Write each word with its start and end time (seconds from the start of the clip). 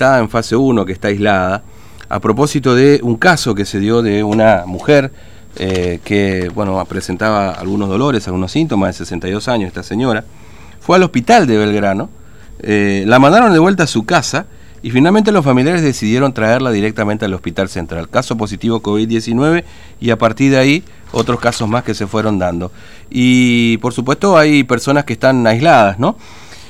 está 0.00 0.20
en 0.20 0.30
fase 0.30 0.54
1, 0.54 0.86
que 0.86 0.92
está 0.92 1.08
aislada, 1.08 1.64
a 2.08 2.20
propósito 2.20 2.76
de 2.76 3.00
un 3.02 3.16
caso 3.16 3.52
que 3.56 3.64
se 3.64 3.80
dio 3.80 4.00
de 4.00 4.22
una 4.22 4.62
mujer 4.64 5.10
eh, 5.56 5.98
que, 6.04 6.52
bueno, 6.54 6.84
presentaba 6.84 7.50
algunos 7.50 7.88
dolores, 7.88 8.28
algunos 8.28 8.52
síntomas, 8.52 8.90
de 8.90 9.04
62 9.04 9.48
años, 9.48 9.66
esta 9.66 9.82
señora, 9.82 10.24
fue 10.78 10.94
al 10.94 11.02
hospital 11.02 11.48
de 11.48 11.56
Belgrano, 11.56 12.10
eh, 12.60 13.02
la 13.08 13.18
mandaron 13.18 13.52
de 13.52 13.58
vuelta 13.58 13.82
a 13.82 13.86
su 13.88 14.06
casa 14.06 14.46
y 14.82 14.92
finalmente 14.92 15.32
los 15.32 15.44
familiares 15.44 15.82
decidieron 15.82 16.32
traerla 16.32 16.70
directamente 16.70 17.24
al 17.24 17.34
hospital 17.34 17.68
central. 17.68 18.08
Caso 18.08 18.36
positivo 18.36 18.80
COVID-19 18.80 19.64
y 20.00 20.10
a 20.10 20.16
partir 20.16 20.52
de 20.52 20.58
ahí 20.58 20.84
otros 21.10 21.40
casos 21.40 21.68
más 21.68 21.82
que 21.82 21.94
se 21.94 22.06
fueron 22.06 22.38
dando. 22.38 22.70
Y 23.10 23.78
por 23.78 23.92
supuesto 23.92 24.38
hay 24.38 24.62
personas 24.62 25.02
que 25.04 25.14
están 25.14 25.44
aisladas, 25.44 25.98
¿no? 25.98 26.16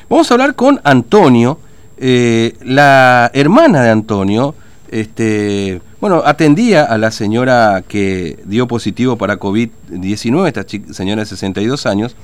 Vamos 0.08 0.30
a 0.30 0.32
hablar 0.32 0.54
con 0.54 0.80
Antonio, 0.82 1.58
eh, 2.00 2.54
la 2.62 3.30
hermana 3.34 3.82
de 3.82 3.90
Antonio, 3.90 4.54
este, 4.90 5.80
bueno, 6.00 6.22
atendía 6.24 6.84
a 6.84 6.96
la 6.96 7.10
señora 7.10 7.82
que 7.86 8.38
dio 8.44 8.68
positivo 8.68 9.16
para 9.16 9.38
COVID-19, 9.38 10.46
esta 10.46 10.94
señora 10.94 11.22
de 11.22 11.26
62 11.26 11.86
años, 11.86 12.16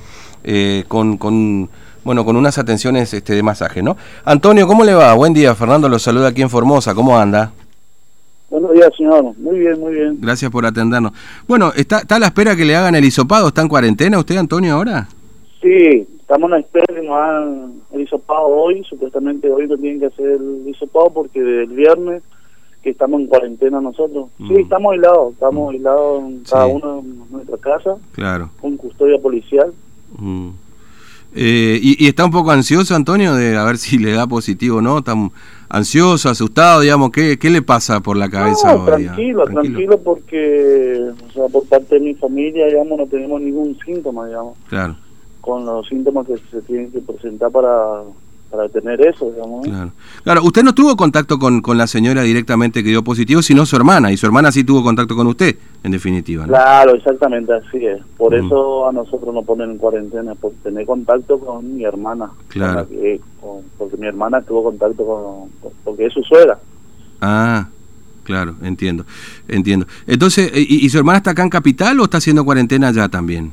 eh, 0.43 0.85
con, 0.87 1.17
con, 1.17 1.69
bueno, 2.03 2.23
con 2.23 2.35
unas 2.35 2.57
atenciones 2.57 3.13
este, 3.13 3.35
de 3.35 3.43
masaje, 3.43 3.83
¿no? 3.83 3.97
Antonio, 4.23 4.67
¿cómo 4.67 4.83
le 4.83 4.93
va? 4.93 5.13
Buen 5.13 5.33
día, 5.33 5.53
Fernando 5.55 5.89
lo 5.89 5.99
saluda 5.99 6.29
aquí 6.29 6.41
en 6.41 6.49
Formosa, 6.49 6.95
¿cómo 6.95 7.17
anda? 7.17 7.51
Buenos 8.49 8.71
días, 8.73 8.89
señor. 8.95 9.33
Muy 9.37 9.59
bien, 9.59 9.79
muy 9.79 9.93
bien. 9.93 10.17
Gracias 10.21 10.49
por 10.49 10.65
atendernos. 10.65 11.11
Bueno, 11.47 11.73
¿está, 11.75 11.99
¿está 11.99 12.15
a 12.15 12.19
la 12.19 12.27
espera 12.27 12.55
que 12.55 12.63
le 12.63 12.75
hagan 12.75 12.95
el 12.95 13.03
hisopado? 13.03 13.49
¿Está 13.49 13.61
en 13.61 13.67
cuarentena 13.67 14.17
usted, 14.17 14.37
Antonio, 14.37 14.75
ahora? 14.75 15.09
Sí, 15.61 16.07
estamos 16.25 16.47
en 16.47 16.51
la 16.51 16.59
espera 16.59 16.85
que 16.87 17.01
nos 17.03 17.15
hagan 17.15 17.73
el 17.91 18.01
hisopado 18.01 18.47
hoy. 18.47 18.83
Supuestamente 18.83 19.51
hoy 19.51 19.67
lo 19.67 19.77
tienen 19.77 19.99
que 19.99 20.07
hacer 20.07 20.25
el 20.25 20.67
hisopado 20.67 21.11
porque 21.13 21.39
del 21.39 21.67
viernes 21.67 22.23
que 22.81 22.89
estamos 22.89 23.21
en 23.21 23.27
cuarentena 23.27 23.79
nosotros. 23.79 24.29
Sí, 24.37 24.53
mm. 24.53 24.59
estamos 24.59 24.93
aislados, 24.93 25.33
estamos 25.33 25.67
mm. 25.67 25.75
aislados 25.75 26.23
en 26.23 26.43
cada 26.43 26.65
uno 26.65 26.99
en 26.99 27.31
nuestra 27.31 27.57
casa. 27.57 27.95
Claro. 28.13 28.49
Con 28.59 28.75
custodia 28.75 29.19
policial. 29.19 29.71
Mm. 30.17 30.49
Eh, 31.35 31.79
y, 31.81 32.07
está 32.07 32.25
un 32.25 32.31
poco 32.31 32.49
ansioso, 32.49 32.95
Antonio, 32.95 33.35
de 33.35 33.55
a 33.55 33.63
ver 33.63 33.77
si 33.77 33.99
le 33.99 34.13
da 34.13 34.25
positivo 34.25 34.77
o 34.77 34.81
no? 34.81 34.99
¿Está 34.99 35.13
ansioso, 35.69 36.29
asustado, 36.29 36.79
digamos? 36.81 37.11
¿Qué, 37.11 37.37
qué 37.37 37.51
le 37.51 37.61
pasa 37.61 37.99
por 37.99 38.17
la 38.17 38.29
cabeza 38.29 38.73
no, 38.73 38.85
tranquilo, 38.85 39.43
tranquilo, 39.43 39.45
tranquilo, 39.45 39.97
porque, 39.99 41.01
o 41.27 41.31
sea, 41.33 41.47
por 41.51 41.67
parte 41.67 41.95
de 41.95 42.01
mi 42.01 42.15
familia, 42.15 42.65
digamos, 42.65 42.97
no 42.97 43.05
tenemos 43.05 43.41
ningún 43.41 43.77
síntoma, 43.85 44.25
digamos. 44.25 44.57
Claro. 44.69 44.95
Con 45.45 45.63
los 45.63 45.87
síntomas 45.87 46.25
que 46.25 46.37
se 46.49 46.61
tienen 46.63 46.91
que 46.91 47.01
presentar 47.01 47.51
para 47.51 48.01
para 48.49 48.69
tener 48.69 49.01
eso, 49.01 49.31
digamos. 49.31 49.65
Claro. 49.65 49.91
claro, 50.23 50.43
usted 50.43 50.63
no 50.63 50.73
tuvo 50.73 50.95
contacto 50.95 51.37
con, 51.37 51.61
con 51.61 51.77
la 51.77 51.87
señora 51.87 52.21
directamente 52.21 52.83
que 52.83 52.89
dio 52.89 53.03
positivo, 53.03 53.41
sino 53.41 53.65
su 53.65 53.75
hermana, 53.75 54.11
y 54.11 54.17
su 54.17 54.25
hermana 54.25 54.51
sí 54.51 54.63
tuvo 54.63 54.83
contacto 54.83 55.15
con 55.15 55.27
usted, 55.27 55.55
en 55.83 55.91
definitiva. 55.91 56.45
Claro, 56.45 56.95
exactamente, 56.95 57.53
así 57.53 57.85
es. 57.85 58.01
Por 58.17 58.33
mm. 58.33 58.45
eso 58.45 58.87
a 58.87 58.91
nosotros 58.93 59.33
nos 59.33 59.45
ponen 59.45 59.71
en 59.71 59.77
cuarentena, 59.77 60.35
por 60.35 60.53
tener 60.63 60.85
contacto 60.85 61.39
con 61.39 61.75
mi 61.75 61.83
hermana. 61.83 62.29
Claro. 62.49 62.87
porque 63.77 63.97
mi 63.97 64.07
hermana 64.07 64.41
tuvo 64.41 64.63
contacto 64.63 65.05
con, 65.05 65.71
porque 65.83 66.05
es 66.05 66.13
su 66.13 66.23
suegra. 66.23 66.57
Ah, 67.21 67.67
claro, 68.23 68.55
entiendo, 68.61 69.05
entiendo. 69.47 69.85
Entonces, 70.07 70.51
¿y, 70.55 70.85
¿y 70.85 70.89
su 70.89 70.97
hermana 70.97 71.17
está 71.17 71.31
acá 71.31 71.43
en 71.43 71.49
Capital 71.49 71.99
o 71.99 72.05
está 72.05 72.17
haciendo 72.17 72.45
cuarentena 72.45 72.91
ya 72.91 73.09
también? 73.09 73.51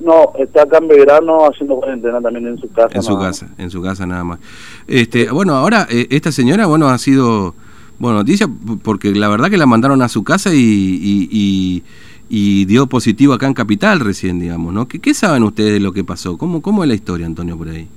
No, 0.00 0.32
está 0.38 0.62
acá 0.62 0.78
en 0.78 0.88
verano 0.88 1.48
haciendo 1.48 1.76
cuarentena 1.76 2.20
también 2.20 2.46
en 2.46 2.58
su 2.58 2.70
casa. 2.70 2.90
En 2.92 3.02
su 3.02 3.18
casa, 3.18 3.48
en 3.58 3.70
su 3.70 3.82
casa 3.82 4.06
nada 4.06 4.22
más. 4.22 4.38
Este, 4.86 5.30
bueno, 5.30 5.54
ahora 5.54 5.88
eh, 5.90 6.06
esta 6.10 6.30
señora, 6.30 6.66
bueno, 6.66 6.88
ha 6.88 6.98
sido, 6.98 7.54
bueno, 7.98 8.18
noticia 8.18 8.48
porque 8.84 9.12
la 9.12 9.28
verdad 9.28 9.50
que 9.50 9.56
la 9.56 9.66
mandaron 9.66 10.00
a 10.02 10.08
su 10.08 10.22
casa 10.22 10.50
y, 10.54 11.82
y, 12.30 12.64
dio 12.66 12.86
positivo 12.86 13.32
acá 13.32 13.46
en 13.46 13.54
Capital 13.54 13.98
recién, 14.00 14.38
digamos, 14.38 14.72
¿no? 14.72 14.86
¿Qué, 14.86 15.00
¿Qué, 15.00 15.14
saben 15.14 15.42
ustedes 15.42 15.72
de 15.72 15.80
lo 15.80 15.92
que 15.92 16.04
pasó? 16.04 16.38
¿Cómo, 16.38 16.62
cómo 16.62 16.84
es 16.84 16.88
la 16.88 16.94
historia, 16.94 17.26
Antonio, 17.26 17.56
por 17.56 17.68
ahí? 17.68 17.88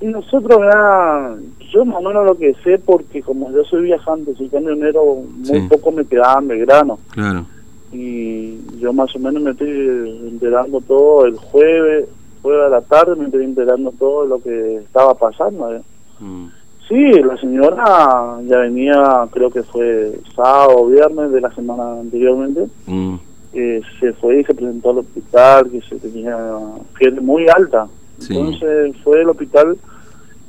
Nosotros, 0.00 0.58
ya, 0.60 1.36
yo 1.72 1.84
más 1.84 1.98
o 1.98 2.08
menos 2.08 2.26
lo 2.26 2.36
que 2.36 2.54
sé, 2.64 2.78
porque 2.78 3.22
como 3.22 3.52
yo 3.52 3.62
soy 3.64 3.82
viajante, 3.82 4.34
soy 4.34 4.48
camionero, 4.48 5.04
muy 5.14 5.60
poco 5.68 5.92
me 5.92 6.04
quedaba 6.04 6.40
en 6.40 6.48
Belgrano. 6.48 6.98
Claro 7.10 7.46
y 7.92 8.58
yo 8.78 8.92
más 8.92 9.14
o 9.14 9.18
menos 9.18 9.42
me 9.42 9.50
estoy 9.50 10.28
enterando 10.28 10.80
todo 10.80 11.26
el 11.26 11.36
jueves, 11.36 12.08
jueves 12.40 12.66
a 12.66 12.68
la 12.70 12.80
tarde 12.80 13.16
me 13.16 13.26
estoy 13.26 13.44
enterando 13.44 13.92
todo 13.98 14.26
lo 14.26 14.42
que 14.42 14.76
estaba 14.76 15.14
pasando. 15.14 15.74
¿eh? 15.74 15.82
Mm. 16.20 16.46
Sí, 16.88 17.12
la 17.22 17.36
señora 17.36 18.38
ya 18.44 18.58
venía, 18.58 19.28
creo 19.30 19.50
que 19.50 19.62
fue 19.62 20.18
sábado 20.34 20.78
o 20.78 20.86
viernes 20.88 21.30
de 21.30 21.40
la 21.40 21.54
semana 21.54 22.00
anteriormente, 22.00 22.66
mm. 22.86 23.16
se 24.00 24.12
fue 24.14 24.40
y 24.40 24.44
se 24.44 24.54
presentó 24.54 24.90
al 24.90 24.98
hospital, 24.98 25.70
que 25.70 25.80
se 25.82 25.96
tenía 25.96 26.36
fiebre 26.94 27.20
muy 27.20 27.46
alta. 27.48 27.86
Entonces 28.20 28.96
fue 29.02 29.20
al 29.20 29.30
hospital 29.30 29.76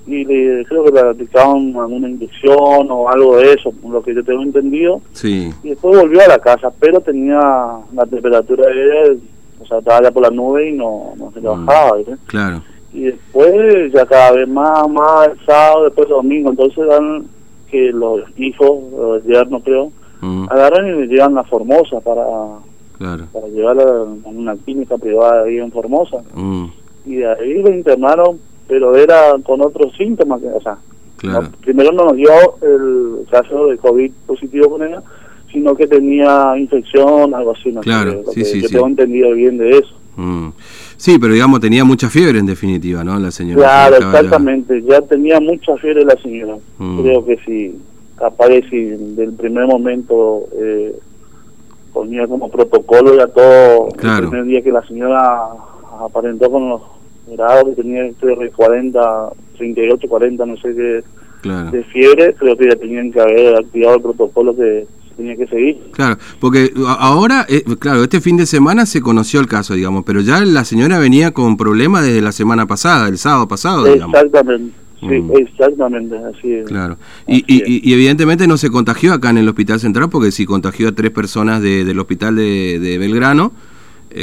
y 0.05 0.25
le, 0.25 0.65
creo 0.65 0.83
que 0.83 0.91
le 0.91 0.99
aplicaron 0.99 1.75
alguna 1.77 2.09
inyección 2.09 2.87
o 2.89 3.09
algo 3.09 3.37
de 3.37 3.53
eso, 3.53 3.71
por 3.71 3.91
lo 3.91 4.03
que 4.03 4.13
yo 4.13 4.23
tengo 4.23 4.43
entendido. 4.43 5.01
Sí. 5.13 5.49
Y 5.63 5.69
después 5.69 5.97
volvió 5.97 6.21
a 6.21 6.27
la 6.27 6.39
casa, 6.39 6.71
pero 6.79 6.99
tenía 6.99 7.39
la 7.93 8.05
temperatura 8.05 8.67
de 8.67 9.19
o 9.63 9.65
sea, 9.65 9.79
estaba 9.79 10.03
ya 10.03 10.11
por 10.11 10.23
la 10.23 10.29
nube 10.29 10.69
y 10.69 10.73
no, 10.73 11.13
no 11.17 11.31
se 11.31 11.39
le 11.39 11.49
mm. 11.49 11.65
bajaba. 11.65 11.97
Claro. 12.25 12.61
Y 12.91 13.03
después, 13.03 13.93
ya 13.93 14.05
cada 14.05 14.33
vez 14.33 14.47
más, 14.47 14.87
más, 14.89 15.29
el 15.29 15.45
sábado, 15.45 15.85
después 15.85 16.07
el 16.07 16.13
domingo, 16.13 16.49
entonces 16.49 16.85
dan 16.87 17.25
que 17.71 17.91
los 17.91 18.21
hijos, 18.37 18.91
los 18.91 19.23
yernos 19.23 19.63
creo, 19.63 19.91
mm. 20.21 20.47
agarran 20.49 20.87
y 20.87 20.91
le 20.91 21.07
llevan 21.07 21.37
a 21.37 21.43
Formosa 21.43 22.01
para, 22.01 22.25
para 23.31 23.47
llevarla 23.47 23.83
a 23.83 24.29
una 24.29 24.55
clínica 24.57 24.97
privada 24.97 25.43
ahí 25.43 25.57
en 25.57 25.71
Formosa. 25.71 26.17
Mm. 26.35 26.65
Y 27.05 27.15
de 27.15 27.31
ahí 27.31 27.61
lo 27.61 27.71
internaron 27.71 28.39
pero 28.67 28.95
era 28.95 29.35
con 29.43 29.61
otros 29.61 29.95
síntomas, 29.97 30.41
o 30.43 30.61
sea, 30.61 30.77
primero 31.61 31.91
no 31.91 32.05
nos 32.05 32.15
dio 32.15 32.31
el 32.61 33.25
caso 33.29 33.67
de 33.67 33.77
COVID 33.77 34.11
positivo 34.25 34.69
con 34.71 34.83
ella, 34.83 35.01
sino 35.51 35.75
que 35.75 35.87
tenía 35.87 36.57
infección, 36.57 37.33
algo 37.33 37.51
así, 37.51 37.71
no 37.71 37.81
claro, 37.81 38.23
sé, 38.33 38.43
sí, 38.43 38.61
yo 38.61 38.69
tengo 38.69 38.87
entendido 38.87 39.31
bien 39.33 39.57
de 39.57 39.77
eso. 39.77 39.95
Mm. 40.15 40.49
Sí, 40.97 41.17
pero 41.19 41.33
digamos 41.33 41.59
tenía 41.59 41.83
mucha 41.83 42.09
fiebre 42.09 42.39
en 42.39 42.45
definitiva, 42.45 43.03
¿no? 43.03 43.19
La 43.19 43.31
señora. 43.31 43.61
Claro, 43.61 43.97
exactamente, 43.97 44.81
ya... 44.83 45.01
tenía 45.01 45.39
mucha 45.39 45.75
fiebre 45.77 46.05
la 46.05 46.15
señora. 46.21 46.55
Mm. 46.77 47.01
Creo 47.01 47.25
que 47.25 47.37
sí, 47.45 47.77
capaz 48.17 48.47
si 48.69 48.81
del 48.81 49.33
primer 49.33 49.65
momento 49.67 50.47
eh, 50.53 50.95
ponía 51.93 52.27
como 52.27 52.49
protocolo 52.49 53.15
ya 53.15 53.27
todo 53.27 53.89
claro. 53.97 54.23
el 54.23 54.29
primer 54.29 54.45
día 54.45 54.61
que 54.61 54.71
la 54.71 54.85
señora 54.87 55.49
aparentó 55.99 56.49
con 56.49 56.69
los 56.69 56.81
grado 57.27 57.65
que 57.65 57.81
tenía 57.81 58.05
entre 58.05 58.49
40, 58.51 59.29
38, 59.57 60.07
40, 60.07 60.45
no 60.45 60.57
sé 60.57 60.75
qué, 60.75 61.03
de 61.49 61.83
fiebre, 61.85 62.33
creo 62.35 62.55
que 62.55 62.69
ya 62.69 62.75
tenían 62.75 63.11
que 63.11 63.19
haber 63.19 63.55
activado 63.57 63.97
el 63.97 64.01
protocolo 64.01 64.55
que 64.55 64.87
tenía 65.17 65.35
que 65.35 65.47
seguir. 65.47 65.77
Claro, 65.91 66.17
porque 66.39 66.71
ahora, 66.85 67.45
eh, 67.49 67.63
claro, 67.79 68.03
este 68.03 68.21
fin 68.21 68.37
de 68.37 68.45
semana 68.45 68.85
se 68.85 69.01
conoció 69.01 69.39
el 69.39 69.47
caso, 69.47 69.73
digamos, 69.73 70.03
pero 70.05 70.21
ya 70.21 70.39
la 70.41 70.63
señora 70.63 70.99
venía 70.99 71.31
con 71.31 71.57
problemas 71.57 72.05
desde 72.05 72.21
la 72.21 72.31
semana 72.31 72.65
pasada, 72.65 73.07
el 73.07 73.17
sábado 73.17 73.47
pasado, 73.47 73.83
digamos. 73.85 74.15
Exactamente. 74.15 74.73
Sí, 75.01 75.19
mm. 75.19 75.31
exactamente, 75.35 76.17
así 76.17 76.53
es. 76.53 76.67
Claro. 76.67 76.97
Y, 77.27 77.43
y, 77.45 77.93
evidentemente 77.93 78.47
no 78.47 78.55
se 78.55 78.69
contagió 78.69 79.13
acá 79.13 79.31
en 79.31 79.39
el 79.39 79.49
Hospital 79.49 79.81
Central, 79.81 80.09
porque 80.09 80.31
si 80.31 80.45
contagió 80.45 80.87
a 80.87 80.91
tres 80.93 81.11
personas 81.11 81.61
de, 81.61 81.83
del 81.83 81.99
Hospital 81.99 82.37
de, 82.37 82.79
de 82.79 82.97
Belgrano, 82.97 83.51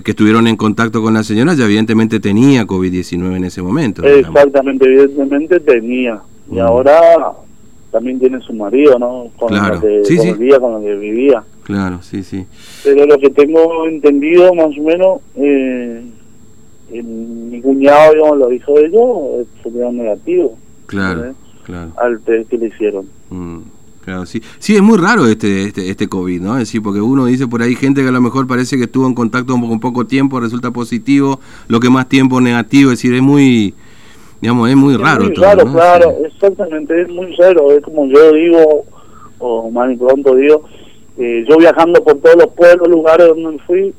que 0.05 0.11
estuvieron 0.12 0.47
en 0.47 0.56
contacto 0.56 1.03
con 1.03 1.15
la 1.15 1.25
señora 1.25 1.55
ya 1.55 1.65
evidentemente 1.65 2.21
tenía 2.21 2.67
COVID-19 2.67 3.37
en 3.37 3.45
ese 3.45 3.62
momento. 3.62 4.05
Exactamente, 4.05 4.87
evidentemente 4.87 5.61
tenía. 5.61 6.21
Y 6.51 6.56
mm. 6.56 6.61
ahora 6.61 7.01
también 7.91 8.19
tiene 8.19 8.41
su 8.41 8.53
marido, 8.53 8.99
¿no? 8.99 9.29
Con 9.37 9.49
claro. 9.49 9.75
lo 9.75 9.81
que 9.81 10.05
sí, 10.05 10.17
con 10.17 10.73
lo 10.73 10.81
que 10.81 10.94
vivía. 10.94 11.43
Claro, 11.64 12.00
sí, 12.03 12.23
sí. 12.23 12.47
Pero 12.85 13.06
lo 13.06 13.19
que 13.19 13.31
tengo 13.31 13.87
entendido 13.87 14.55
más 14.55 14.76
o 14.79 14.82
menos, 14.82 15.20
eh, 15.37 16.03
mi 16.91 17.61
cuñado, 17.61 18.14
digamos, 18.14 18.38
lo 18.38 18.49
dijo 18.49 18.79
ellos, 18.79 19.47
sería 19.62 19.91
negativo. 19.91 20.56
Claro, 20.87 21.35
claro. 21.64 21.93
Al 21.97 22.20
test 22.20 22.50
que 22.50 22.59
le 22.59 22.67
hicieron. 22.69 23.09
Mm. 23.31 23.50
Claro, 24.11 24.27
sí. 24.27 24.43
Sí, 24.59 24.75
es 24.75 24.83
muy 24.83 24.99
raro 24.99 25.27
este, 25.27 25.67
este, 25.67 25.89
este 25.89 26.09
COVID, 26.09 26.41
¿no? 26.41 26.55
Es 26.55 26.61
decir, 26.61 26.83
porque 26.83 27.01
uno 27.01 27.27
dice 27.27 27.47
por 27.47 27.62
ahí 27.62 27.77
gente 27.77 28.03
que 28.03 28.09
a 28.09 28.12
lo 28.12 28.21
mejor 28.21 28.49
parece 28.49 28.77
que 28.77 28.85
estuvo 28.85 29.07
en 29.07 29.15
contacto 29.15 29.53
con 29.53 29.79
poco 29.79 30.05
tiempo, 30.05 30.41
resulta 30.41 30.73
positivo, 30.73 31.39
lo 31.69 31.79
que 31.79 31.91
más 31.91 32.09
tiempo 32.09 32.41
negativo, 32.41 32.91
es 32.91 32.99
decir, 32.99 33.15
es 33.15 33.23
muy, 33.23 33.73
digamos, 34.41 34.69
es 34.69 34.75
muy 34.75 34.97
raro. 34.97 35.27
Muy 35.27 35.35
raro, 35.37 35.65
claro, 35.65 36.17
exactamente, 36.27 37.03
es 37.03 37.09
muy 37.09 37.37
raro, 37.37 37.71
es 37.71 37.85
como 37.85 38.07
yo 38.07 38.33
digo, 38.33 38.85
o 39.39 39.71
más 39.71 39.97
pronto 39.97 40.35
digo, 40.35 40.65
eh, 41.17 41.45
yo 41.49 41.57
viajando 41.59 42.03
por 42.03 42.19
todos 42.19 42.35
los 42.35 42.49
pueblos, 42.49 42.89
lugares 42.89 43.29
donde 43.29 43.61
fui, 43.61 43.95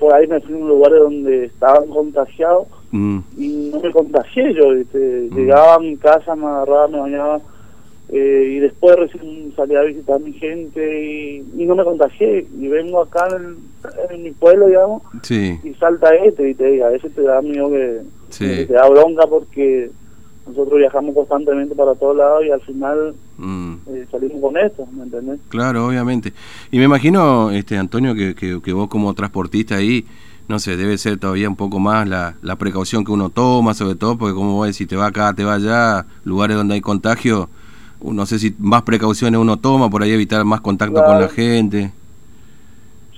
por 0.00 0.12
ahí 0.14 0.26
me 0.26 0.40
fui 0.40 0.54
a 0.54 0.58
un 0.58 0.68
lugar 0.68 0.92
donde 0.98 1.44
estaban 1.44 1.86
contagiados 1.86 2.66
mm. 2.90 3.18
y 3.38 3.70
no 3.72 3.78
me 3.78 3.92
contagié 3.92 4.52
yo, 4.52 4.64
mm. 4.72 5.36
llegaba 5.36 5.74
a 5.76 5.78
mi 5.78 5.96
casa, 5.96 6.34
me 6.34 6.46
agarraba, 6.46 6.88
me 6.88 6.98
bañaba 6.98 7.40
Eh, 8.08 8.56
y 8.56 8.60
después 8.60 8.96
recién 8.96 9.52
salí 9.56 9.74
a 9.74 9.82
visitar 9.82 10.16
a 10.16 10.18
mi 10.18 10.32
gente 10.34 11.40
y, 11.56 11.64
no 11.64 11.74
me 11.74 11.84
contagié. 11.84 12.46
Y 12.58 12.68
vengo 12.68 13.00
acá 13.00 13.26
en, 14.10 14.22
mi 14.22 14.30
pueblo, 14.32 14.66
digamos, 14.66 15.02
y 15.30 15.74
salta 15.74 16.14
este 16.14 16.50
y 16.50 16.54
te 16.54 16.66
diga, 16.66 16.88
a 16.88 16.90
veces 16.90 17.14
te 17.14 17.22
da 17.22 17.40
miedo 17.40 17.70
que, 17.70 18.02
te 18.38 18.72
da 18.72 18.88
bronca 18.88 19.26
porque 19.26 19.90
nosotros 20.46 20.78
viajamos 20.78 21.14
constantemente 21.14 21.74
para 21.74 21.94
todos 21.94 22.16
lados 22.16 22.44
y 22.44 22.50
al 22.50 22.60
final 22.60 23.14
mm. 23.38 23.74
eh, 23.88 24.06
salimos 24.10 24.40
con 24.40 24.56
esto, 24.56 24.86
¿me 24.92 25.04
entendés? 25.04 25.40
Claro, 25.48 25.86
obviamente. 25.86 26.32
Y 26.70 26.78
me 26.78 26.84
imagino, 26.84 27.50
este 27.50 27.78
Antonio, 27.78 28.14
que, 28.14 28.34
que, 28.34 28.72
vos 28.72 28.88
como 28.88 29.14
transportista 29.14 29.76
ahí, 29.76 30.04
no 30.48 30.58
sé, 30.58 30.76
debe 30.76 30.98
ser 30.98 31.18
todavía 31.18 31.48
un 31.48 31.56
poco 31.56 31.78
más 31.78 32.08
la, 32.08 32.34
la 32.42 32.56
precaución 32.56 33.04
que 33.04 33.12
uno 33.12 33.30
toma, 33.30 33.74
sobre 33.74 33.94
todo 33.94 34.18
porque 34.18 34.34
como 34.34 34.54
vos 34.54 34.66
decís, 34.66 34.88
te 34.88 34.96
va 34.96 35.06
acá, 35.06 35.32
te 35.34 35.44
va 35.44 35.54
allá, 35.54 36.06
lugares 36.24 36.56
donde 36.56 36.74
hay 36.74 36.80
contagio, 36.80 37.48
no 38.04 38.26
sé 38.26 38.38
si 38.38 38.54
más 38.58 38.82
precauciones 38.82 39.40
uno 39.40 39.58
toma, 39.58 39.90
por 39.90 40.02
ahí 40.02 40.12
evitar 40.12 40.44
más 40.44 40.60
contacto 40.60 41.04
con 41.04 41.20
la 41.20 41.28
gente. 41.28 41.92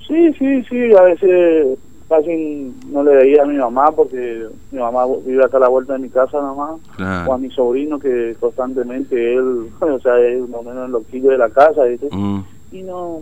Sí, 0.07 0.33
sí, 0.37 0.63
sí, 0.69 0.95
a 0.97 1.01
veces 1.01 1.77
casi 2.07 2.71
no 2.91 3.03
le 3.03 3.15
veía 3.15 3.43
a 3.43 3.45
mi 3.45 3.57
mamá 3.57 3.91
porque 3.91 4.47
mi 4.71 4.79
mamá 4.79 5.05
vive 5.25 5.43
acá 5.43 5.57
a 5.57 5.61
la 5.61 5.67
vuelta 5.67 5.93
de 5.93 5.99
mi 5.99 6.09
casa 6.09 6.39
nomás, 6.39 6.79
o 7.27 7.33
a 7.33 7.37
mi 7.37 7.49
sobrino 7.49 7.99
que 7.99 8.35
constantemente 8.39 9.35
él, 9.35 9.69
o 9.79 9.99
sea, 9.99 10.19
es 10.19 10.47
más 10.49 10.61
o 10.61 10.63
menos 10.63 10.85
el 10.85 10.91
loquillo 10.91 11.31
de 11.31 11.37
la 11.37 11.49
casa, 11.49 11.81
mm. 12.11 12.39
y 12.71 12.83
no, 12.83 13.19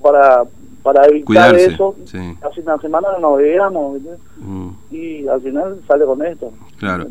para 0.00 0.44
para 0.82 1.06
evitar 1.06 1.54
eso, 1.54 1.94
casi 2.40 2.60
una 2.60 2.76
semana 2.78 3.08
no 3.12 3.30
nos 3.30 3.38
veíamos, 3.38 4.00
mm. 4.38 4.68
y 4.90 5.28
al 5.28 5.40
final 5.40 5.78
sale 5.86 6.04
con 6.04 6.24
esto. 6.24 6.52
Claro. 6.78 7.06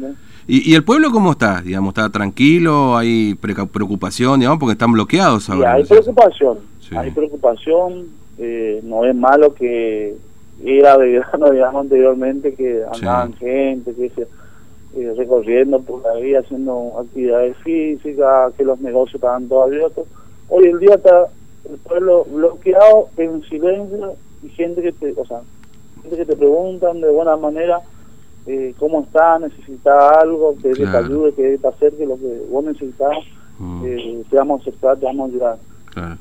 ¿Y, 0.48 0.72
¿Y, 0.72 0.76
el 0.76 0.84
pueblo 0.84 1.12
cómo 1.12 1.32
está? 1.32 1.62
Digamos, 1.62 1.90
¿Está 1.90 2.10
tranquilo? 2.10 2.98
¿Hay 2.98 3.36
preocupación, 3.36 4.40
digamos, 4.40 4.60
porque 4.60 4.74
están 4.74 4.92
bloqueados 4.92 5.50
ahora? 5.50 5.74
hay 5.74 5.84
preocupación, 5.84 6.60
hay 6.96 7.12
preocupación, 7.12 8.08
eh, 8.38 8.82
no 8.84 9.06
es 9.06 9.16
malo 9.16 9.54
que 9.54 10.16
era 10.64 10.98
de 10.98 11.12
grano, 11.32 11.52
digamos, 11.52 11.82
anteriormente, 11.82 12.54
que 12.54 12.84
andaban 12.92 13.34
gente, 13.34 13.94
que 13.94 14.10
se, 14.10 14.28
eh, 14.94 15.14
recorriendo 15.16 15.80
por 15.82 16.04
la 16.04 16.16
vida, 16.16 16.40
haciendo 16.40 17.00
actividades 17.00 17.56
físicas, 17.58 18.54
que 18.58 18.66
los 18.66 18.80
negocios 18.82 19.16
estaban 19.16 19.48
todos 19.48 19.68
abiertos. 19.68 20.06
Hoy 20.50 20.66
el 20.66 20.80
día 20.80 20.96
está 20.96 21.28
el 21.70 21.78
pueblo 21.78 22.26
bloqueado 22.26 23.08
en 23.16 23.42
silencio 23.44 24.16
y 24.44 24.50
gente 24.50 24.82
que 24.82 24.92
te, 24.92 25.14
o 25.16 25.26
sea, 25.26 25.42
gente 26.02 26.18
que 26.18 26.26
te 26.26 26.36
preguntan 26.36 27.00
de 27.00 27.10
buena 27.10 27.38
manera 27.38 27.80
eh, 28.48 28.74
cómo 28.80 29.02
está, 29.02 29.40
necesita 29.40 30.20
algo, 30.20 30.56
que 30.62 30.70
te 30.74 30.86
ayude, 30.86 31.34
que 31.34 31.58
te 31.58 31.68
acerque 31.68 32.06
lo 32.06 32.18
que 32.18 32.42
vos 32.50 32.64
necesitas, 32.66 33.12
mm. 33.60 33.86
eh, 33.86 34.24
te 34.30 34.36
vamos 34.36 34.60
a 34.60 34.62
aceptar, 34.62 34.98
te 34.98 35.06
vamos 35.06 35.30
a 35.30 35.32
ayudar. 35.32 35.58
Claro. 35.94 36.18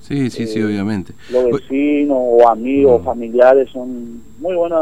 Sí, 0.00 0.28
sí, 0.28 0.46
sí, 0.46 0.58
eh, 0.58 0.64
obviamente. 0.64 1.14
Los 1.30 1.46
vecinos 1.46 2.18
o 2.20 2.48
amigos, 2.48 3.00
mm. 3.00 3.04
familiares 3.04 3.70
son 3.70 4.22
muy 4.38 4.54
buenas. 4.54 4.80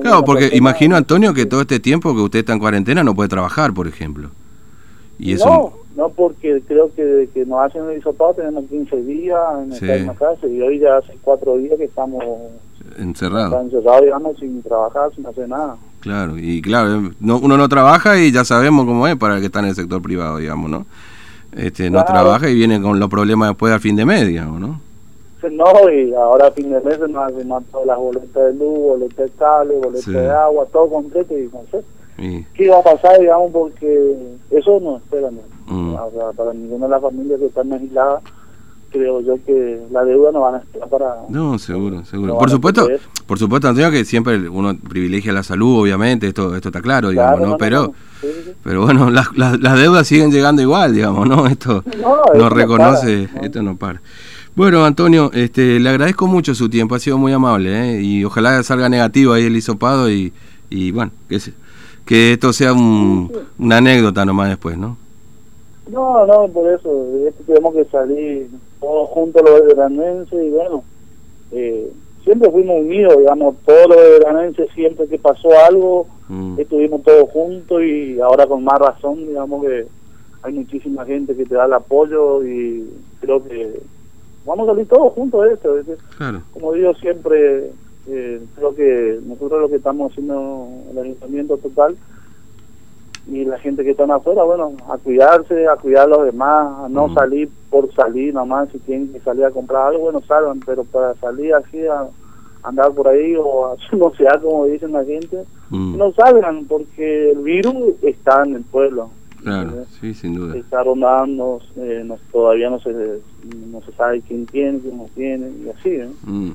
claro, 0.00 0.24
porque 0.24 0.50
imagino, 0.52 0.96
Antonio, 0.96 1.34
que 1.34 1.46
todo 1.46 1.62
este 1.62 1.80
tiempo 1.80 2.14
que 2.14 2.20
usted 2.20 2.38
está 2.40 2.52
en 2.52 2.60
cuarentena 2.60 3.02
no 3.02 3.14
puede 3.14 3.28
trabajar, 3.28 3.74
por 3.74 3.86
ejemplo. 3.86 4.30
Y 5.18 5.32
eso... 5.32 5.46
No, 5.46 5.72
no 5.96 6.08
porque 6.10 6.62
creo 6.66 6.94
que, 6.94 7.28
que 7.34 7.44
nos 7.44 7.60
hacen 7.60 7.84
el 7.90 7.98
hisopado 7.98 8.34
tenemos 8.34 8.64
15 8.66 9.02
días 9.02 9.38
en 9.82 10.06
la 10.06 10.14
casa 10.14 10.46
y 10.46 10.62
hoy 10.62 10.78
ya 10.78 10.96
hace 10.96 11.14
cuatro 11.20 11.58
días 11.58 11.76
que 11.76 11.84
estamos 11.84 12.24
encerrados. 12.96 13.64
Encerrados, 13.64 14.02
digamos, 14.02 14.38
sin 14.38 14.62
trabajar, 14.62 15.14
sin 15.14 15.26
hacer 15.26 15.48
nada. 15.48 15.76
Claro, 16.00 16.38
y 16.38 16.62
claro, 16.62 17.10
no, 17.20 17.38
uno 17.38 17.56
no 17.56 17.68
trabaja 17.68 18.18
y 18.18 18.32
ya 18.32 18.44
sabemos 18.44 18.86
cómo 18.86 19.06
es 19.06 19.16
para 19.16 19.34
el 19.34 19.40
que 19.40 19.46
está 19.46 19.58
en 19.60 19.66
el 19.66 19.74
sector 19.74 20.00
privado, 20.00 20.38
digamos, 20.38 20.70
¿no? 20.70 20.86
Este, 21.52 21.90
no 21.90 22.04
trabaja 22.04 22.48
y 22.48 22.54
viene 22.54 22.80
con 22.80 22.98
los 22.98 23.10
problemas 23.10 23.50
después 23.50 23.72
al 23.72 23.80
fin 23.80 23.96
de 23.96 24.06
mes, 24.06 24.26
digamos, 24.26 24.60
¿no? 24.60 24.80
No, 25.50 25.90
y 25.90 26.12
ahora 26.14 26.48
a 26.48 26.50
fin 26.50 26.70
de 26.70 26.80
mes 26.80 26.98
nos 27.00 27.32
hacen 27.32 27.48
todas 27.70 27.86
las 27.86 27.98
boletas 27.98 28.34
de 28.34 28.54
luz, 28.54 28.78
boletas 28.78 29.26
de 29.26 29.30
cable, 29.38 29.74
boletas 29.76 30.06
de 30.06 30.30
agua, 30.30 30.66
todo 30.70 30.88
completo 30.88 31.36
y 31.36 31.50
no 31.52 31.62
sé. 31.70 32.44
¿Qué 32.54 32.68
va 32.68 32.78
a 32.78 32.82
pasar, 32.82 33.18
digamos? 33.18 33.50
Porque 33.50 34.16
eso 34.50 34.78
no 34.80 34.98
espera, 34.98 35.30
mm. 35.66 35.96
para 36.36 36.52
ninguna 36.52 36.86
de 36.86 36.90
las 36.90 37.02
familias 37.02 37.40
que 37.40 37.46
están 37.46 37.72
aisladas, 37.72 38.22
creo 38.90 39.20
yo 39.20 39.38
que 39.44 39.80
la 39.90 40.04
deuda 40.04 40.32
no 40.32 40.40
van 40.40 40.56
a 40.56 40.58
esperar 40.58 40.88
para... 40.88 41.14
No, 41.28 41.58
seguro, 41.58 42.04
seguro. 42.04 42.38
por 42.38 42.50
supuesto, 42.50 42.88
por 43.26 43.38
supuesto, 43.38 43.68
Antonio, 43.68 43.90
que 43.90 44.04
siempre 44.04 44.48
uno 44.48 44.76
privilegia 44.76 45.32
la 45.32 45.42
salud, 45.42 45.82
obviamente, 45.82 46.28
esto 46.28 46.54
esto 46.54 46.68
está 46.68 46.80
claro, 46.80 47.10
digamos, 47.10 47.40
¿no? 47.40 47.56
pero... 47.56 47.92
Pero 48.62 48.82
bueno, 48.82 49.08
las, 49.10 49.34
las, 49.34 49.78
deudas 49.78 50.06
siguen 50.06 50.30
llegando 50.30 50.60
igual, 50.60 50.94
digamos, 50.94 51.26
¿no? 51.26 51.46
Esto 51.46 51.82
no, 52.36 52.50
reconoce, 52.50 53.30
esto 53.40 53.62
no 53.62 53.76
para. 53.76 54.02
Bueno, 54.54 54.84
Antonio, 54.84 55.30
este, 55.32 55.80
le 55.80 55.88
agradezco 55.88 56.26
mucho 56.26 56.54
su 56.54 56.68
tiempo, 56.68 56.94
ha 56.94 56.98
sido 56.98 57.16
muy 57.16 57.32
amable, 57.32 57.94
¿eh? 57.94 58.02
y 58.02 58.24
ojalá 58.24 58.62
salga 58.62 58.90
negativo 58.90 59.32
ahí 59.32 59.44
el 59.44 59.56
hisopado 59.56 60.10
y, 60.10 60.34
y 60.68 60.90
bueno, 60.90 61.12
que, 61.30 61.40
que 62.04 62.32
esto 62.34 62.52
sea 62.52 62.74
un, 62.74 63.32
una 63.58 63.78
anécdota 63.78 64.26
nomás 64.26 64.50
después, 64.50 64.76
¿no? 64.76 64.98
No, 65.90 66.26
no, 66.26 66.48
por 66.48 66.70
eso, 66.72 67.06
tenemos 67.46 67.74
que 67.74 67.84
salir 67.86 68.48
todos 68.80 69.08
juntos 69.10 69.42
los 69.42 69.74
granenses 69.74 70.44
y 70.44 70.50
bueno, 70.50 70.84
eh, 71.52 71.90
siempre 72.24 72.50
fuimos 72.50 72.80
unidos, 72.80 73.18
digamos, 73.18 73.56
todos 73.64 73.88
los 73.88 74.20
granenses 74.20 74.70
siempre 74.74 75.06
que 75.08 75.18
pasó 75.18 75.48
algo, 75.66 76.06
Mm. 76.30 76.60
Estuvimos 76.60 77.02
todos 77.02 77.28
juntos 77.30 77.82
y 77.82 78.20
ahora 78.20 78.46
con 78.46 78.62
más 78.62 78.78
razón, 78.78 79.26
digamos 79.26 79.64
que 79.64 79.86
hay 80.42 80.52
muchísima 80.52 81.04
gente 81.04 81.34
que 81.34 81.44
te 81.44 81.56
da 81.56 81.64
el 81.64 81.72
apoyo 81.72 82.44
y 82.44 82.88
creo 83.20 83.42
que 83.42 83.80
vamos 84.46 84.68
a 84.68 84.72
salir 84.72 84.86
todos 84.86 85.12
juntos 85.12 85.44
de 85.44 85.54
esto. 85.54 85.76
Como 86.52 86.72
digo 86.72 86.94
siempre, 86.94 87.72
eh, 88.06 88.40
creo 88.54 88.74
que 88.76 89.18
nosotros 89.26 89.60
lo 89.60 89.68
que 89.68 89.76
estamos 89.76 90.12
haciendo 90.12 90.68
el 90.92 90.98
ayuntamiento 90.98 91.56
total 91.56 91.96
y 93.26 93.44
la 93.44 93.58
gente 93.58 93.84
que 93.84 93.90
está 93.90 94.04
afuera, 94.12 94.42
bueno, 94.42 94.72
a 94.88 94.96
cuidarse, 94.98 95.66
a 95.68 95.76
cuidar 95.76 96.04
a 96.04 96.16
los 96.16 96.24
demás, 96.24 96.84
a 96.84 96.88
no 96.88 97.12
salir 97.14 97.48
por 97.70 97.92
salir 97.94 98.34
nomás, 98.34 98.68
si 98.70 98.78
tienen 98.80 99.12
que 99.12 99.20
salir 99.20 99.44
a 99.44 99.50
comprar 99.50 99.88
algo, 99.88 100.04
bueno, 100.04 100.20
salgan, 100.26 100.60
pero 100.60 100.84
para 100.84 101.14
salir 101.14 101.54
así 101.54 101.86
a 101.86 102.08
andar 102.62 102.92
por 102.92 103.08
ahí 103.08 103.34
o 103.36 103.76
no 103.92 104.10
sea 104.16 104.38
como 104.40 104.66
dicen 104.66 104.92
la 104.92 105.04
gente, 105.04 105.44
no 105.70 106.12
salgan 106.12 106.64
porque 106.64 107.30
el 107.30 107.38
virus 107.38 107.94
está 108.02 108.42
en 108.44 108.56
el 108.56 108.64
pueblo. 108.64 109.10
Claro, 109.42 109.86
sí, 110.00 110.14
sin 110.14 110.34
duda. 110.34 110.56
Está 110.56 110.82
rondando, 110.82 111.60
eh, 111.76 112.06
todavía 112.30 112.70
no 112.70 112.80
se, 112.80 112.90
no 112.90 113.82
se 113.82 113.92
sabe 113.92 114.20
quién 114.22 114.46
tiene, 114.46 114.78
quién 114.80 114.96
no 114.96 115.08
tiene, 115.14 115.48
y 115.64 115.68
así. 115.68 115.88
¿eh? 115.90 116.08
Mm. 116.22 116.50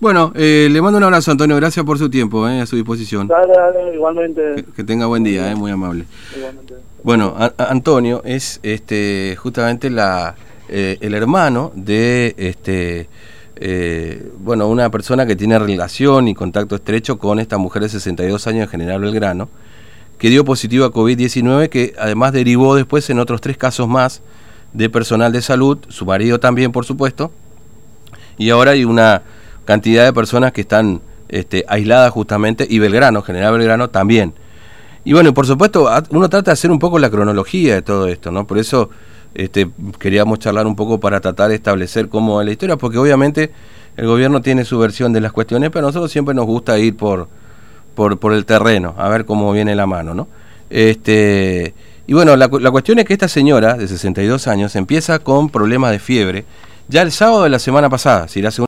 Bueno, 0.00 0.32
eh, 0.34 0.68
le 0.70 0.82
mando 0.82 0.98
un 0.98 1.04
abrazo, 1.04 1.30
Antonio. 1.30 1.56
Gracias 1.56 1.84
por 1.84 1.98
su 1.98 2.10
tiempo, 2.10 2.48
eh, 2.48 2.60
a 2.60 2.66
su 2.66 2.76
disposición. 2.76 3.28
Dale, 3.28 3.52
dale, 3.52 3.94
igualmente. 3.94 4.64
Que, 4.74 4.84
tenga 4.84 5.06
buen 5.06 5.24
día, 5.24 5.50
eh, 5.50 5.54
muy 5.54 5.70
amable. 5.70 6.04
Igualmente. 6.36 6.74
Bueno, 7.02 7.34
Antonio 7.56 8.22
es 8.24 8.60
este 8.62 9.36
justamente 9.38 9.88
la 9.88 10.36
el 10.68 11.14
hermano 11.14 11.72
de 11.74 12.34
este 12.36 13.08
eh, 13.62 14.32
bueno, 14.38 14.68
una 14.68 14.90
persona 14.90 15.26
que 15.26 15.36
tiene 15.36 15.58
relación 15.58 16.28
y 16.28 16.34
contacto 16.34 16.76
estrecho 16.76 17.18
con 17.18 17.38
esta 17.38 17.58
mujer 17.58 17.82
de 17.82 17.90
62 17.90 18.46
años 18.46 18.60
de 18.62 18.66
General 18.68 18.98
Belgrano, 19.02 19.50
que 20.20 20.28
dio 20.28 20.44
positivo 20.44 20.84
a 20.84 20.92
COVID-19, 20.92 21.70
que 21.70 21.94
además 21.98 22.34
derivó 22.34 22.76
después 22.76 23.08
en 23.08 23.18
otros 23.18 23.40
tres 23.40 23.56
casos 23.56 23.88
más 23.88 24.20
de 24.74 24.90
personal 24.90 25.32
de 25.32 25.40
salud, 25.40 25.78
su 25.88 26.04
marido 26.04 26.38
también, 26.38 26.72
por 26.72 26.84
supuesto, 26.84 27.32
y 28.36 28.50
ahora 28.50 28.72
hay 28.72 28.84
una 28.84 29.22
cantidad 29.64 30.04
de 30.04 30.12
personas 30.12 30.52
que 30.52 30.60
están 30.60 31.00
este, 31.30 31.64
aisladas 31.68 32.12
justamente, 32.12 32.66
y 32.68 32.78
Belgrano, 32.78 33.22
General 33.22 33.56
Belgrano 33.56 33.88
también. 33.88 34.34
Y 35.06 35.14
bueno, 35.14 35.32
por 35.32 35.46
supuesto, 35.46 35.88
uno 36.10 36.28
trata 36.28 36.50
de 36.50 36.52
hacer 36.52 36.70
un 36.70 36.78
poco 36.78 36.98
la 36.98 37.08
cronología 37.08 37.76
de 37.76 37.82
todo 37.82 38.06
esto, 38.06 38.30
¿no? 38.30 38.46
Por 38.46 38.58
eso 38.58 38.90
este, 39.34 39.70
queríamos 39.98 40.38
charlar 40.38 40.66
un 40.66 40.76
poco 40.76 41.00
para 41.00 41.22
tratar 41.22 41.48
de 41.48 41.54
establecer 41.54 42.10
cómo 42.10 42.42
es 42.42 42.44
la 42.44 42.52
historia, 42.52 42.76
porque 42.76 42.98
obviamente 42.98 43.52
el 43.96 44.06
gobierno 44.06 44.42
tiene 44.42 44.66
su 44.66 44.78
versión 44.78 45.14
de 45.14 45.22
las 45.22 45.32
cuestiones, 45.32 45.70
pero 45.70 45.86
a 45.86 45.88
nosotros 45.88 46.12
siempre 46.12 46.34
nos 46.34 46.44
gusta 46.44 46.78
ir 46.78 46.94
por, 46.94 47.26
por, 47.94 48.32
el 48.32 48.44
terreno, 48.44 48.94
a 48.98 49.08
ver 49.08 49.24
cómo 49.24 49.52
viene 49.52 49.74
la 49.74 49.86
mano, 49.86 50.14
¿no? 50.14 50.28
Este, 50.70 51.74
y 52.06 52.12
bueno, 52.14 52.36
la, 52.36 52.48
la 52.60 52.70
cuestión 52.70 52.98
es 52.98 53.04
que 53.04 53.12
esta 53.12 53.28
señora 53.28 53.74
de 53.74 53.88
62 53.88 54.46
años 54.46 54.76
empieza 54.76 55.18
con 55.18 55.50
problemas 55.50 55.90
de 55.92 55.98
fiebre 55.98 56.44
ya 56.90 57.02
el 57.02 57.12
sábado 57.12 57.44
de 57.44 57.50
la 57.50 57.60
semana 57.60 57.88
pasada, 57.88 58.26
si 58.26 58.42
la 58.42 58.50